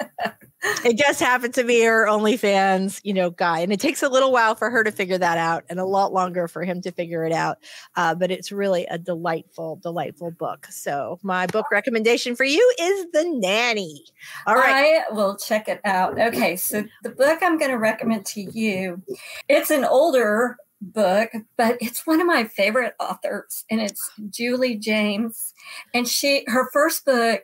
it 0.84 0.98
just 0.98 1.18
happened 1.18 1.54
to 1.54 1.64
be 1.64 1.82
her 1.82 2.06
OnlyFans, 2.06 3.00
you 3.02 3.14
know, 3.14 3.30
guy. 3.30 3.60
And 3.60 3.72
it 3.72 3.80
takes 3.80 4.02
a 4.02 4.08
little 4.10 4.32
while 4.32 4.54
for 4.54 4.68
her 4.68 4.84
to 4.84 4.92
figure 4.92 5.16
that 5.16 5.38
out 5.38 5.64
and 5.70 5.80
a 5.80 5.86
lot 5.86 6.12
longer 6.12 6.46
for 6.46 6.62
him 6.62 6.82
to 6.82 6.92
figure 6.92 7.24
it 7.24 7.32
out. 7.32 7.56
Uh, 7.96 8.14
but 8.14 8.30
it's 8.30 8.52
really 8.52 8.84
a 8.90 8.98
delightful, 8.98 9.76
delightful 9.76 10.30
book. 10.32 10.66
So 10.66 11.18
my 11.22 11.46
book 11.46 11.70
recommendation 11.70 12.36
for 12.36 12.44
you 12.44 12.74
is 12.78 13.06
The 13.12 13.24
Nanny. 13.24 14.04
All 14.46 14.56
right. 14.56 15.02
I 15.08 15.14
will 15.14 15.38
check 15.38 15.68
it 15.68 15.80
out. 15.86 16.20
Okay. 16.20 16.56
So 16.56 16.84
the 17.02 17.10
book 17.10 17.38
I'm 17.40 17.56
going 17.56 17.70
to 17.70 17.78
recommend 17.78 18.26
to 18.26 18.42
you, 18.42 19.02
it's 19.48 19.70
an 19.70 19.86
older 19.86 20.58
book, 20.92 21.30
but 21.56 21.76
it's 21.80 22.06
one 22.06 22.20
of 22.20 22.26
my 22.26 22.44
favorite 22.44 22.94
authors, 23.00 23.64
and 23.70 23.80
it's 23.80 24.10
Julie 24.30 24.76
James. 24.76 25.54
And 25.92 26.06
she, 26.06 26.44
her 26.48 26.70
first 26.72 27.04
book 27.04 27.42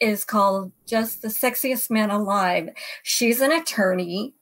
is 0.00 0.24
called 0.24 0.72
Just 0.86 1.22
the 1.22 1.28
Sexiest 1.28 1.90
Man 1.90 2.10
Alive. 2.10 2.70
She's 3.02 3.40
an 3.40 3.52
attorney, 3.52 4.34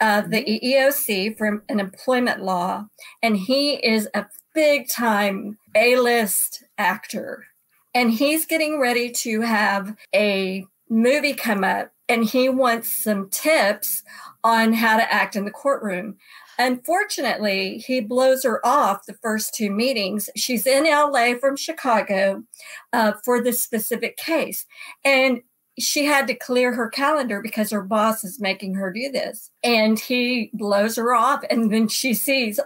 of 0.00 0.30
the 0.30 0.44
mm-hmm. 0.44 0.66
EEOC 0.66 1.38
from 1.38 1.62
an 1.68 1.80
employment 1.80 2.42
law, 2.42 2.86
and 3.22 3.36
he 3.36 3.74
is 3.74 4.08
a 4.14 4.26
big 4.54 4.88
time 4.88 5.58
A 5.74 5.96
list 5.96 6.64
actor. 6.78 7.46
And 7.94 8.10
he's 8.10 8.44
getting 8.44 8.80
ready 8.80 9.10
to 9.10 9.40
have 9.42 9.96
a 10.14 10.66
movie 10.90 11.32
come 11.32 11.64
up, 11.64 11.92
and 12.08 12.24
he 12.24 12.48
wants 12.48 12.88
some 12.88 13.28
tips 13.30 14.02
on 14.42 14.72
how 14.74 14.96
to 14.96 15.12
act 15.12 15.36
in 15.36 15.44
the 15.44 15.50
courtroom. 15.50 16.16
Unfortunately, 16.58 17.78
he 17.78 18.00
blows 18.00 18.44
her 18.44 18.64
off 18.64 19.06
the 19.06 19.14
first 19.14 19.54
two 19.54 19.70
meetings. 19.70 20.30
She's 20.36 20.66
in 20.66 20.84
LA 20.84 21.34
from 21.38 21.56
Chicago 21.56 22.44
uh, 22.92 23.12
for 23.24 23.42
this 23.42 23.62
specific 23.62 24.16
case. 24.16 24.66
And 25.04 25.42
she 25.78 26.04
had 26.04 26.28
to 26.28 26.34
clear 26.34 26.72
her 26.74 26.88
calendar 26.88 27.40
because 27.40 27.70
her 27.70 27.82
boss 27.82 28.22
is 28.22 28.40
making 28.40 28.74
her 28.74 28.92
do 28.92 29.10
this. 29.10 29.50
And 29.62 29.98
he 29.98 30.50
blows 30.52 30.96
her 30.96 31.14
off. 31.14 31.44
And 31.50 31.72
then 31.72 31.88
she 31.88 32.14
sees 32.14 32.60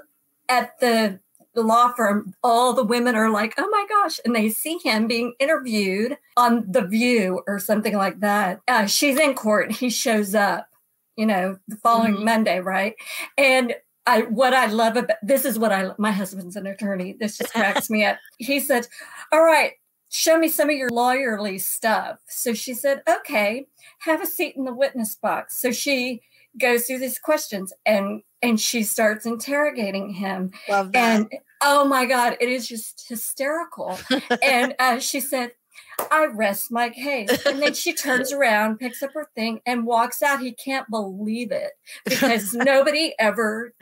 at 0.48 0.78
the, 0.80 1.20
law 1.62 1.92
firm, 1.92 2.34
all 2.42 2.72
the 2.72 2.84
women 2.84 3.14
are 3.14 3.30
like, 3.30 3.54
oh 3.58 3.68
my 3.68 3.84
gosh. 3.88 4.20
And 4.24 4.34
they 4.34 4.48
see 4.48 4.78
him 4.82 5.06
being 5.06 5.34
interviewed 5.38 6.16
on 6.36 6.64
The 6.70 6.82
View 6.82 7.42
or 7.46 7.58
something 7.58 7.96
like 7.96 8.20
that. 8.20 8.60
Uh, 8.68 8.86
she's 8.86 9.18
in 9.18 9.34
court. 9.34 9.72
He 9.72 9.90
shows 9.90 10.34
up, 10.34 10.68
you 11.18 11.26
know, 11.26 11.58
the 11.68 11.76
following 11.76 12.14
mm-hmm. 12.14 12.24
Monday, 12.24 12.60
right? 12.60 12.94
And 13.36 13.74
I, 14.06 14.22
what 14.22 14.54
I 14.54 14.66
love 14.66 14.96
about 14.96 15.18
this 15.22 15.44
is 15.44 15.58
what 15.58 15.72
I 15.72 15.90
my 15.98 16.12
husband's 16.12 16.56
an 16.56 16.66
attorney. 16.66 17.14
This 17.18 17.36
just 17.36 17.52
cracks 17.52 17.90
me 17.90 18.06
up. 18.06 18.16
He 18.38 18.60
said, 18.60 18.86
"All 19.32 19.42
right, 19.44 19.72
show 20.08 20.38
me 20.38 20.48
some 20.48 20.70
of 20.70 20.76
your 20.76 20.90
lawyerly 20.90 21.60
stuff. 21.60 22.18
So 22.28 22.54
she 22.54 22.74
said, 22.74 23.02
okay, 23.08 23.66
have 24.00 24.22
a 24.22 24.26
seat 24.26 24.54
in 24.56 24.64
the 24.64 24.72
witness 24.72 25.14
box. 25.14 25.58
So 25.58 25.70
she 25.72 26.22
goes 26.58 26.86
through 26.86 26.98
these 26.98 27.18
questions 27.18 27.72
and 27.84 28.22
and 28.40 28.60
she 28.60 28.84
starts 28.84 29.26
interrogating 29.26 30.10
him. 30.10 30.52
Love 30.68 30.92
that. 30.92 31.20
And 31.20 31.28
oh 31.60 31.84
my 31.84 32.06
God, 32.06 32.36
it 32.40 32.48
is 32.48 32.68
just 32.68 33.08
hysterical. 33.08 33.98
and 34.42 34.74
uh, 34.78 35.00
she 35.00 35.20
said, 35.20 35.52
I 36.10 36.26
rest 36.26 36.70
my 36.70 36.90
case. 36.90 37.44
And 37.46 37.60
then 37.60 37.74
she 37.74 37.92
turns 37.92 38.32
around, 38.32 38.78
picks 38.78 39.02
up 39.02 39.12
her 39.14 39.28
thing, 39.34 39.60
and 39.66 39.86
walks 39.86 40.22
out. 40.22 40.40
He 40.40 40.52
can't 40.52 40.88
believe 40.90 41.50
it 41.52 41.72
because 42.04 42.54
nobody 42.54 43.14
ever 43.18 43.74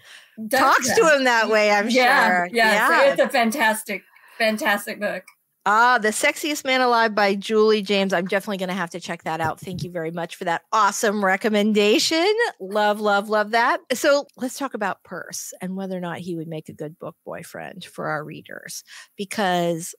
talks 0.50 0.88
that. 0.88 0.96
to 0.96 1.16
him 1.16 1.24
that 1.24 1.48
way, 1.48 1.70
I'm 1.70 1.88
yeah, 1.90 2.26
sure. 2.26 2.48
Yeah. 2.52 2.72
yeah. 2.72 3.00
So 3.00 3.12
it's 3.12 3.22
a 3.22 3.28
fantastic, 3.28 4.02
fantastic 4.38 5.00
book. 5.00 5.24
Ah, 5.68 5.98
The 5.98 6.10
Sexiest 6.10 6.64
Man 6.64 6.80
Alive 6.80 7.12
by 7.12 7.34
Julie 7.34 7.82
James. 7.82 8.12
I'm 8.12 8.26
definitely 8.26 8.58
going 8.58 8.68
to 8.68 8.74
have 8.74 8.90
to 8.90 9.00
check 9.00 9.24
that 9.24 9.40
out. 9.40 9.58
Thank 9.58 9.82
you 9.82 9.90
very 9.90 10.12
much 10.12 10.36
for 10.36 10.44
that 10.44 10.62
awesome 10.72 11.24
recommendation. 11.24 12.32
Love, 12.60 13.00
love, 13.00 13.28
love 13.28 13.50
that. 13.50 13.80
So 13.92 14.28
let's 14.36 14.56
talk 14.56 14.74
about 14.74 15.02
Perce 15.02 15.52
and 15.60 15.74
whether 15.74 15.96
or 15.96 16.00
not 16.00 16.18
he 16.18 16.36
would 16.36 16.46
make 16.46 16.68
a 16.68 16.72
good 16.72 16.96
book 17.00 17.16
boyfriend 17.24 17.84
for 17.84 18.06
our 18.06 18.22
readers 18.22 18.84
because 19.16 19.92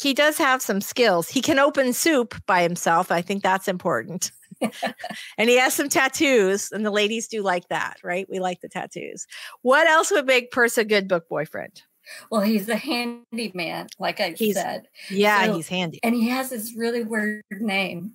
he 0.00 0.14
does 0.14 0.38
have 0.38 0.62
some 0.62 0.80
skills. 0.80 1.28
He 1.28 1.40
can 1.40 1.58
open 1.58 1.92
soup 1.92 2.34
by 2.46 2.62
himself. 2.62 3.10
I 3.10 3.20
think 3.22 3.42
that's 3.42 3.68
important. 3.68 4.30
and 5.38 5.48
he 5.48 5.56
has 5.56 5.74
some 5.74 5.88
tattoos, 5.88 6.72
and 6.72 6.84
the 6.84 6.90
ladies 6.90 7.28
do 7.28 7.42
like 7.42 7.68
that, 7.68 7.98
right? 8.02 8.26
We 8.28 8.40
like 8.40 8.60
the 8.60 8.68
tattoos. 8.68 9.26
What 9.62 9.86
else 9.86 10.10
would 10.10 10.26
make 10.26 10.50
Perce 10.50 10.78
a 10.78 10.84
good 10.84 11.08
book 11.08 11.28
boyfriend? 11.28 11.82
Well, 12.30 12.40
he's 12.40 12.68
a 12.68 12.76
handyman, 12.76 13.88
like 13.98 14.20
I 14.20 14.30
he's, 14.30 14.54
said. 14.54 14.88
Yeah, 15.10 15.46
so, 15.46 15.54
he's 15.54 15.68
handy. 15.68 16.00
And 16.02 16.14
he 16.14 16.28
has 16.28 16.50
this 16.50 16.74
really 16.76 17.04
weird 17.04 17.44
name 17.50 18.12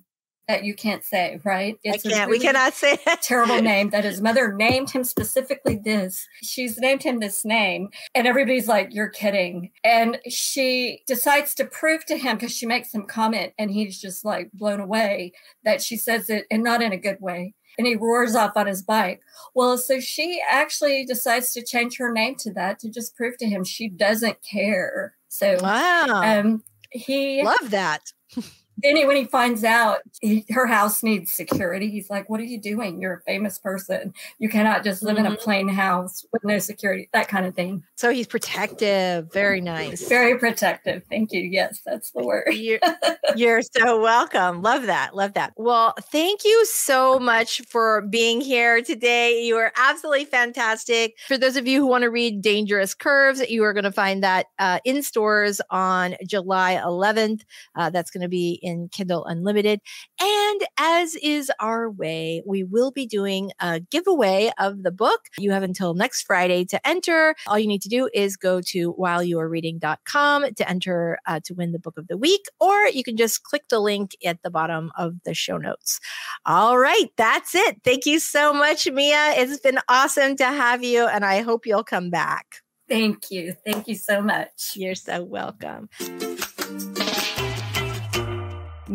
that 0.48 0.64
you 0.64 0.74
can't 0.74 1.04
say, 1.04 1.40
right? 1.44 1.78
It's 1.82 2.04
I 2.04 2.10
can't. 2.10 2.28
Really 2.28 2.38
we 2.38 2.44
cannot 2.44 2.74
say 2.74 2.98
that. 3.04 3.22
terrible 3.22 3.60
name 3.62 3.90
that 3.90 4.04
his 4.04 4.20
mother 4.20 4.52
named 4.52 4.90
him 4.90 5.04
specifically 5.04 5.76
this. 5.76 6.26
She's 6.42 6.78
named 6.78 7.02
him 7.02 7.20
this 7.20 7.44
name, 7.44 7.88
and 8.14 8.26
everybody's 8.26 8.68
like, 8.68 8.88
"You're 8.92 9.08
kidding!" 9.08 9.70
And 9.82 10.18
she 10.28 11.02
decides 11.06 11.54
to 11.56 11.64
prove 11.64 12.04
to 12.06 12.16
him 12.16 12.36
because 12.36 12.56
she 12.56 12.66
makes 12.66 12.90
some 12.92 13.06
comment, 13.06 13.52
and 13.58 13.70
he's 13.70 14.00
just 14.00 14.24
like 14.24 14.50
blown 14.52 14.80
away 14.80 15.32
that 15.64 15.82
she 15.82 15.96
says 15.96 16.30
it, 16.30 16.46
and 16.50 16.62
not 16.62 16.82
in 16.82 16.92
a 16.92 16.98
good 16.98 17.20
way 17.20 17.54
and 17.78 17.86
he 17.86 17.96
roars 17.96 18.34
off 18.34 18.56
on 18.56 18.66
his 18.66 18.82
bike. 18.82 19.20
Well, 19.54 19.78
so 19.78 20.00
she 20.00 20.40
actually 20.48 21.04
decides 21.04 21.52
to 21.54 21.64
change 21.64 21.96
her 21.98 22.12
name 22.12 22.36
to 22.36 22.52
that 22.54 22.78
to 22.80 22.90
just 22.90 23.16
prove 23.16 23.36
to 23.38 23.46
him 23.46 23.64
she 23.64 23.88
doesn't 23.88 24.38
care. 24.42 25.14
So 25.28 25.56
wow, 25.60 26.22
um, 26.22 26.62
he 26.90 27.42
love 27.42 27.70
that. 27.70 28.12
then 28.84 29.06
when 29.06 29.16
he 29.16 29.24
finds 29.24 29.64
out 29.64 30.00
he, 30.20 30.44
her 30.50 30.66
house 30.66 31.02
needs 31.02 31.32
security, 31.32 31.90
he's 31.90 32.10
like, 32.10 32.28
"What 32.28 32.40
are 32.40 32.44
you 32.44 32.60
doing? 32.60 33.00
You're 33.00 33.14
a 33.14 33.20
famous 33.22 33.58
person. 33.58 34.12
You 34.38 34.48
cannot 34.48 34.84
just 34.84 35.02
live 35.02 35.16
mm-hmm. 35.16 35.26
in 35.26 35.32
a 35.32 35.34
mm-hmm. 35.34 35.44
plain 35.44 35.68
house 35.68 36.26
with 36.32 36.44
no 36.44 36.58
security." 36.58 37.08
That 37.12 37.28
kind 37.28 37.46
of 37.46 37.54
thing. 37.54 37.82
So 37.96 38.10
he's 38.10 38.26
protective. 38.26 39.32
Very 39.32 39.60
nice. 39.60 40.06
Very 40.08 40.38
protective. 40.38 41.02
Thank 41.08 41.32
you. 41.32 41.40
Yes, 41.40 41.80
that's 41.84 42.10
the 42.10 42.22
word. 42.22 42.52
you're, 42.52 42.80
you're 43.36 43.62
so 43.62 44.00
welcome. 44.00 44.62
Love 44.62 44.86
that. 44.86 45.14
Love 45.14 45.34
that. 45.34 45.52
Well, 45.56 45.94
thank 46.10 46.44
you 46.44 46.66
so 46.66 47.18
much 47.18 47.62
for 47.62 48.02
being 48.02 48.40
here 48.40 48.82
today. 48.82 49.44
You 49.44 49.56
are 49.56 49.72
absolutely 49.76 50.26
fantastic. 50.26 51.16
For 51.26 51.38
those 51.38 51.56
of 51.56 51.66
you 51.66 51.80
who 51.80 51.86
want 51.86 52.02
to 52.02 52.10
read 52.10 52.42
Dangerous 52.42 52.94
Curves, 52.94 53.40
you 53.48 53.64
are 53.64 53.72
going 53.72 53.84
to 53.84 53.92
find 53.92 54.22
that 54.22 54.46
uh, 54.58 54.80
in 54.84 55.02
stores 55.02 55.60
on 55.70 56.16
July 56.26 56.80
11th. 56.82 57.42
Uh, 57.76 57.90
that's 57.90 58.10
going 58.10 58.22
to 58.22 58.28
be 58.28 58.58
in 58.62 58.73
Kindle 58.92 59.24
Unlimited. 59.24 59.80
And 60.20 60.60
as 60.78 61.14
is 61.16 61.50
our 61.60 61.90
way, 61.90 62.42
we 62.46 62.64
will 62.64 62.90
be 62.90 63.06
doing 63.06 63.52
a 63.60 63.80
giveaway 63.80 64.50
of 64.58 64.82
the 64.82 64.90
book. 64.90 65.20
You 65.38 65.52
have 65.52 65.62
until 65.62 65.94
next 65.94 66.22
Friday 66.22 66.64
to 66.66 66.86
enter. 66.86 67.34
All 67.46 67.58
you 67.58 67.66
need 67.66 67.82
to 67.82 67.88
do 67.88 68.08
is 68.12 68.36
go 68.36 68.60
to 68.68 68.94
whileyouwerereading.com 68.94 70.54
to 70.54 70.68
enter 70.68 71.18
uh, 71.26 71.40
to 71.44 71.54
win 71.54 71.72
the 71.72 71.78
book 71.78 71.98
of 71.98 72.08
the 72.08 72.16
week, 72.16 72.44
or 72.60 72.86
you 72.86 73.04
can 73.04 73.16
just 73.16 73.42
click 73.42 73.62
the 73.68 73.80
link 73.80 74.16
at 74.24 74.42
the 74.42 74.50
bottom 74.50 74.90
of 74.96 75.14
the 75.24 75.34
show 75.34 75.56
notes. 75.56 76.00
All 76.46 76.78
right, 76.78 77.08
that's 77.16 77.54
it. 77.54 77.82
Thank 77.84 78.06
you 78.06 78.18
so 78.18 78.52
much, 78.52 78.90
Mia. 78.90 79.34
It's 79.36 79.60
been 79.60 79.78
awesome 79.88 80.36
to 80.36 80.44
have 80.44 80.82
you, 80.82 81.06
and 81.06 81.24
I 81.24 81.42
hope 81.42 81.66
you'll 81.66 81.84
come 81.84 82.10
back. 82.10 82.62
Thank 82.88 83.30
you. 83.30 83.54
Thank 83.64 83.88
you 83.88 83.94
so 83.94 84.20
much. 84.20 84.72
You're 84.74 84.94
so 84.94 85.22
welcome. 85.22 85.88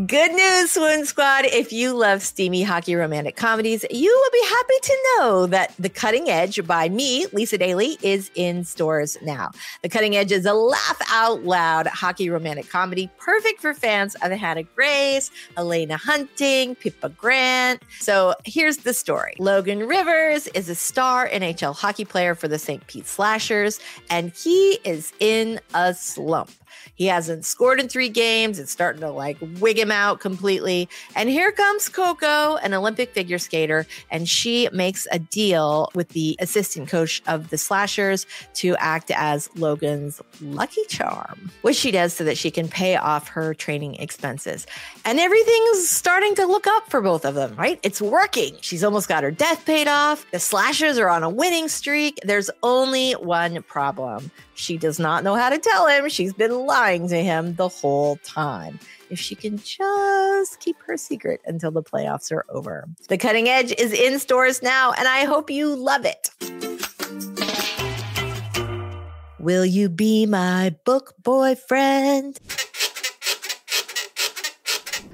Good 0.09 0.31
news, 0.31 0.71
Swoon 0.71 1.05
Squad. 1.05 1.45
If 1.45 1.71
you 1.71 1.93
love 1.93 2.23
steamy 2.23 2.63
hockey 2.63 2.95
romantic 2.95 3.35
comedies, 3.35 3.85
you 3.91 4.09
will 4.09 4.31
be 4.31 4.49
happy 4.49 4.73
to 4.81 4.97
know 5.03 5.45
that 5.45 5.75
The 5.77 5.87
Cutting 5.87 6.27
Edge 6.27 6.65
by 6.65 6.89
me, 6.89 7.27
Lisa 7.31 7.59
Daily, 7.59 7.95
is 8.01 8.31
in 8.33 8.63
stores 8.63 9.19
now. 9.21 9.51
The 9.83 9.89
Cutting 9.89 10.15
Edge 10.15 10.31
is 10.31 10.47
a 10.47 10.53
laugh 10.55 10.99
out 11.11 11.43
loud 11.43 11.85
hockey 11.85 12.27
romantic 12.31 12.67
comedy, 12.71 13.07
perfect 13.19 13.61
for 13.61 13.75
fans 13.75 14.15
of 14.23 14.31
Hannah 14.31 14.63
Grace, 14.63 15.29
Helena 15.55 15.97
Hunting, 15.97 16.73
Pippa 16.73 17.09
Grant. 17.09 17.83
So 17.99 18.33
here's 18.45 18.77
the 18.77 18.95
story 18.95 19.35
Logan 19.37 19.87
Rivers 19.87 20.47
is 20.47 20.69
a 20.69 20.75
star 20.75 21.29
NHL 21.29 21.75
hockey 21.75 22.05
player 22.05 22.33
for 22.33 22.47
the 22.47 22.57
St. 22.57 22.87
Pete 22.87 23.05
Slashers, 23.05 23.79
and 24.09 24.31
he 24.31 24.79
is 24.83 25.13
in 25.19 25.59
a 25.75 25.93
slump. 25.93 26.49
He 26.95 27.05
hasn't 27.05 27.45
scored 27.45 27.79
in 27.79 27.87
three 27.87 28.09
games. 28.09 28.59
It's 28.59 28.71
starting 28.71 29.01
to 29.01 29.09
like 29.09 29.37
wig 29.59 29.79
him 29.79 29.91
out 29.91 29.98
completely. 30.15 30.87
And 31.15 31.29
here 31.29 31.51
comes 31.51 31.89
Coco, 31.89 32.55
an 32.57 32.73
Olympic 32.73 33.13
figure 33.13 33.37
skater, 33.37 33.85
and 34.11 34.27
she 34.27 34.69
makes 34.71 35.07
a 35.11 35.19
deal 35.19 35.89
with 35.93 36.09
the 36.09 36.35
assistant 36.39 36.89
coach 36.89 37.21
of 37.27 37.49
the 37.49 37.57
Slashers 37.57 38.25
to 38.55 38.75
act 38.77 39.11
as 39.11 39.49
Logan's 39.55 40.21
lucky 40.41 40.83
charm, 40.87 41.51
which 41.61 41.75
she 41.75 41.91
does 41.91 42.13
so 42.13 42.23
that 42.23 42.37
she 42.37 42.51
can 42.51 42.67
pay 42.67 42.95
off 42.95 43.27
her 43.27 43.53
training 43.53 43.95
expenses. 43.95 44.65
And 45.05 45.19
everything's 45.19 45.87
starting 45.87 46.35
to 46.35 46.45
look 46.45 46.67
up 46.67 46.89
for 46.89 47.01
both 47.01 47.25
of 47.25 47.35
them, 47.35 47.55
right? 47.55 47.79
It's 47.83 48.01
working. 48.01 48.55
She's 48.61 48.83
almost 48.83 49.07
got 49.07 49.23
her 49.23 49.31
death 49.31 49.65
paid 49.65 49.87
off. 49.87 50.25
The 50.31 50.39
Slashers 50.39 50.97
are 50.97 51.09
on 51.09 51.23
a 51.23 51.29
winning 51.29 51.67
streak. 51.67 52.19
There's 52.23 52.49
only 52.63 53.13
one 53.13 53.61
problem. 53.63 54.31
She 54.59 54.77
does 54.77 54.99
not 54.99 55.23
know 55.23 55.35
how 55.35 55.49
to 55.49 55.57
tell 55.57 55.87
him. 55.87 56.09
She's 56.09 56.33
been 56.33 56.65
lying 56.65 57.07
to 57.07 57.23
him 57.23 57.55
the 57.55 57.69
whole 57.69 58.17
time. 58.17 58.77
If 59.09 59.17
she 59.17 59.33
can 59.33 59.57
just 59.57 60.59
keep 60.59 60.75
her 60.85 60.97
secret 60.97 61.39
until 61.45 61.71
the 61.71 61.81
playoffs 61.81 62.29
are 62.29 62.45
over. 62.49 62.85
The 63.07 63.17
Cutting 63.17 63.47
Edge 63.47 63.71
is 63.71 63.93
in 63.93 64.19
stores 64.19 64.61
now, 64.61 64.91
and 64.91 65.07
I 65.07 65.23
hope 65.23 65.49
you 65.49 65.73
love 65.73 66.05
it. 66.05 66.29
Will 69.39 69.65
you 69.65 69.87
be 69.87 70.25
my 70.25 70.75
book 70.83 71.13
boyfriend? 71.23 72.37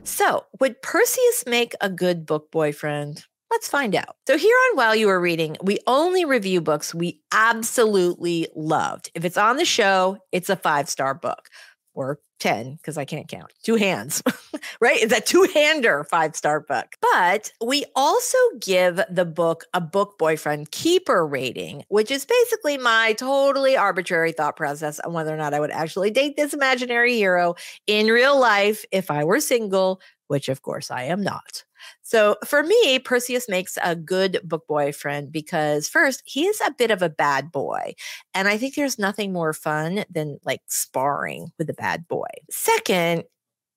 So, 0.04 0.46
would 0.60 0.82
Perseus 0.82 1.44
make 1.46 1.75
a 1.82 1.90
good 1.90 2.25
book 2.25 2.50
boyfriend? 2.50 3.25
Let's 3.52 3.68
find 3.68 3.96
out. 3.96 4.16
So, 4.28 4.38
here 4.38 4.56
on 4.72 4.78
While 4.78 4.96
You 4.96 5.08
Were 5.08 5.20
Reading, 5.20 5.56
we 5.62 5.80
only 5.88 6.25
review 6.25 6.62
books 6.62 6.94
we 6.94 7.22
absolutely 7.32 8.48
loved. 8.56 9.12
If 9.14 9.24
it's 9.24 9.38
on 9.38 9.58
the 9.58 9.66
show, 9.66 10.18
it's 10.32 10.50
a 10.50 10.56
five 10.56 10.90
star 10.90 11.14
book 11.14 11.50
or 11.94 12.20
10 12.40 12.75
because 12.75 12.98
I 12.98 13.06
can't 13.06 13.28
count. 13.28 13.52
Two 13.64 13.75
hands, 13.75 14.22
right? 14.82 15.02
It's 15.02 15.14
a 15.14 15.22
two 15.22 15.48
hander 15.54 16.04
five 16.04 16.36
star 16.36 16.60
book. 16.60 16.88
But 17.02 17.52
we 17.66 17.86
also 17.96 18.38
give 18.60 19.00
the 19.10 19.25
book 19.25 19.66
a 19.74 19.82
book 19.82 20.18
boyfriend 20.18 20.72
keeper 20.72 21.25
rating, 21.25 21.84
which 21.88 22.12
is 22.12 22.25
basically 22.25 22.78
my 22.78 23.14
totally 23.14 23.78
arbitrary 23.78 24.32
thought 24.32 24.58
process 24.58 25.00
on 25.00 25.14
whether 25.14 25.34
or 25.34 25.38
not 25.38 25.54
I 25.54 25.60
would 25.60 25.72
actually 25.72 26.12
date 26.12 26.36
this 26.36 26.54
imaginary 26.54 27.16
hero 27.16 27.56
in 27.88 28.08
real 28.08 28.40
life 28.40 28.86
if 28.92 29.10
I 29.10 29.24
were 29.24 29.40
single, 29.40 30.02
which 30.27 30.50
of 30.50 30.62
course 30.62 30.91
I 30.91 31.03
am 31.03 31.22
not. 31.22 31.63
So 32.01 32.38
for 32.46 32.63
me, 32.63 33.00
Perseus 33.00 33.48
makes 33.50 33.77
a 33.84 33.96
good 33.96 34.39
book 34.44 34.65
boyfriend 34.67 35.32
because 35.32 35.88
first, 35.88 36.24
he 36.25 36.46
is 36.46 36.62
a 36.65 36.72
bit 36.72 36.91
of 36.91 37.01
a 37.01 37.10
bad 37.10 37.51
boy. 37.51 37.94
And 38.34 38.48
I 38.48 38.58
think 38.58 38.75
there's 38.75 39.00
nothing 39.00 39.34
more 39.34 39.53
fun 39.53 40.05
than 40.10 40.39
like 40.44 40.62
sparring 40.67 41.51
with 41.58 41.70
a 41.70 41.74
bad 41.74 42.08
boy. 42.08 42.27
Second, 42.50 43.24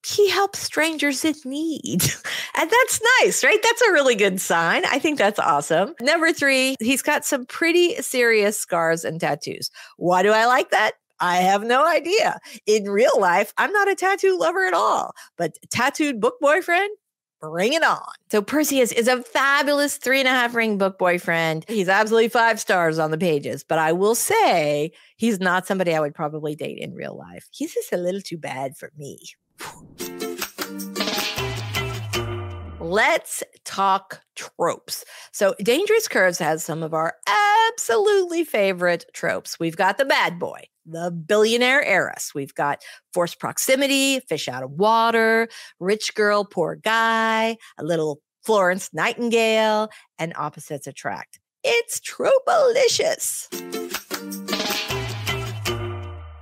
he 0.07 0.31
helps 0.31 0.61
strangers 0.61 1.25
in 1.25 1.35
need. 1.45 2.03
and 2.57 2.71
that's 2.71 3.03
nice, 3.21 3.43
right? 3.43 3.61
That's 3.63 3.83
a 3.83 3.93
really 3.93 4.15
good 4.15 4.41
sign. 4.41 4.85
I 4.87 4.99
think 4.99 5.19
that's 5.19 5.39
awesome. 5.39 5.95
Number 6.01 6.33
three, 6.33 6.77
he's 6.81 7.03
got 7.03 7.25
some 7.25 7.47
pretty 7.47 7.97
serious 7.97 8.59
scars 8.59 9.05
and 9.05 9.21
tattoos. 9.21 9.71
Why 9.97 10.23
do 10.23 10.31
I 10.31 10.47
like 10.47 10.71
that? 10.71 10.93
I 11.21 11.39
have 11.39 11.65
no 11.65 11.87
idea. 11.87 12.39
In 12.67 12.85
real 12.85 13.19
life, 13.19 13.53
I'm 13.57 13.73
not 13.73 13.91
a 13.91 13.95
tattoo 13.95 14.39
lover 14.39 14.67
at 14.67 14.75
all, 14.75 15.15
but 15.37 15.57
tattooed 15.71 16.21
book 16.21 16.35
boyfriend, 16.41 16.91
bring 17.41 17.73
it 17.73 17.83
on. 17.83 18.13
So 18.31 18.43
Perseus 18.43 18.93
is 18.93 19.09
a 19.09 19.23
fabulous 19.23 19.97
three 19.97 20.21
and 20.21 20.29
a 20.29 20.33
half 20.33 20.55
ring 20.55 20.79
book 20.79 20.99
boyfriend. 20.99 21.65
He's 21.69 21.89
absolutely 21.89 22.29
five 22.29 22.61
stars 22.61 22.99
on 22.99 23.11
the 23.11 23.19
pages, 23.19 23.65
but 23.65 23.79
I 23.79 23.93
will 23.93 24.15
say 24.15 24.93
he's 25.17 25.41
not 25.41 25.67
somebody 25.67 25.95
I 25.95 26.01
would 26.01 26.15
probably 26.15 26.55
date 26.55 26.79
in 26.79 26.95
real 26.95 27.17
life. 27.17 27.49
He's 27.51 27.75
just 27.75 27.93
a 27.93 27.97
little 27.97 28.21
too 28.21 28.39
bad 28.39 28.77
for 28.77 28.93
me. 28.97 29.19
Let's 32.81 33.43
talk 33.65 34.23
tropes. 34.35 35.05
So, 35.33 35.55
Dangerous 35.63 36.09
Curves 36.09 36.39
has 36.39 36.65
some 36.65 36.83
of 36.83 36.95
our 36.95 37.15
absolutely 37.69 38.45
favorite 38.45 39.05
tropes. 39.13 39.61
We've 39.61 39.77
got 39.77 39.99
the 39.99 40.07
bad 40.07 40.39
boy, 40.39 40.63
the 40.91 41.11
billionaire 41.11 41.83
heiress. 41.85 42.33
We've 42.35 42.55
got 42.55 42.83
forced 43.13 43.39
proximity, 43.39 44.21
fish 44.21 44.49
out 44.49 44.63
of 44.63 44.73
water, 44.73 45.49
rich 45.79 46.15
girl, 46.15 46.45
poor 46.45 46.77
guy, 46.77 47.57
a 47.79 47.85
little 47.85 48.21
Florence 48.45 48.91
Nightingale, 48.93 49.91
and 50.19 50.33
opposites 50.37 50.87
attract. 50.87 51.39
It's 51.65 52.01
tropealicious. 52.01 53.49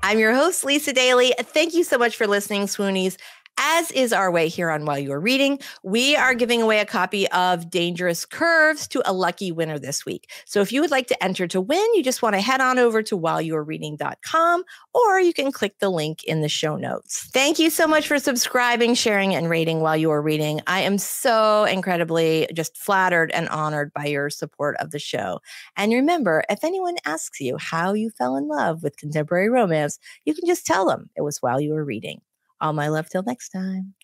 I'm 0.02 0.20
your 0.20 0.34
host, 0.34 0.64
Lisa 0.64 0.92
Daily. 0.92 1.34
Thank 1.40 1.74
you 1.74 1.82
so 1.82 1.98
much 1.98 2.16
for 2.16 2.28
listening, 2.28 2.66
Swoonies. 2.66 3.16
As 3.58 3.90
is 3.92 4.12
our 4.12 4.30
way 4.30 4.48
here 4.48 4.70
on 4.70 4.84
While 4.84 4.98
You 4.98 5.10
Were 5.10 5.20
Reading, 5.20 5.58
we 5.82 6.14
are 6.14 6.34
giving 6.34 6.60
away 6.60 6.80
a 6.80 6.84
copy 6.84 7.26
of 7.28 7.70
Dangerous 7.70 8.26
Curves 8.26 8.86
to 8.88 9.02
a 9.08 9.14
lucky 9.14 9.50
winner 9.50 9.78
this 9.78 10.04
week. 10.04 10.30
So 10.44 10.60
if 10.60 10.72
you 10.72 10.82
would 10.82 10.90
like 10.90 11.06
to 11.06 11.24
enter 11.24 11.46
to 11.48 11.60
win, 11.60 11.94
you 11.94 12.02
just 12.02 12.20
want 12.20 12.34
to 12.34 12.40
head 12.40 12.60
on 12.60 12.78
over 12.78 13.02
to 13.04 13.18
whileyouwerereading.com 13.18 14.64
or 14.92 15.20
you 15.20 15.32
can 15.32 15.52
click 15.52 15.78
the 15.78 15.88
link 15.88 16.22
in 16.24 16.42
the 16.42 16.50
show 16.50 16.76
notes. 16.76 17.30
Thank 17.32 17.58
you 17.58 17.70
so 17.70 17.86
much 17.86 18.06
for 18.06 18.18
subscribing, 18.18 18.94
sharing, 18.94 19.34
and 19.34 19.48
rating 19.48 19.80
While 19.80 19.96
You 19.96 20.10
Were 20.10 20.22
Reading. 20.22 20.60
I 20.66 20.80
am 20.80 20.98
so 20.98 21.64
incredibly 21.64 22.48
just 22.52 22.76
flattered 22.76 23.30
and 23.32 23.48
honored 23.48 23.90
by 23.94 24.04
your 24.04 24.28
support 24.28 24.76
of 24.80 24.90
the 24.90 24.98
show. 24.98 25.40
And 25.76 25.92
remember, 25.92 26.44
if 26.50 26.62
anyone 26.62 26.96
asks 27.06 27.40
you 27.40 27.56
how 27.56 27.94
you 27.94 28.10
fell 28.10 28.36
in 28.36 28.48
love 28.48 28.82
with 28.82 28.98
contemporary 28.98 29.48
romance, 29.48 29.98
you 30.26 30.34
can 30.34 30.46
just 30.46 30.66
tell 30.66 30.86
them 30.86 31.08
it 31.16 31.22
was 31.22 31.38
while 31.38 31.60
you 31.60 31.72
were 31.72 31.84
reading. 31.84 32.20
All 32.60 32.72
my 32.74 32.88
love 32.88 33.08
till 33.08 33.22
next 33.22 33.48
time. 33.50 33.94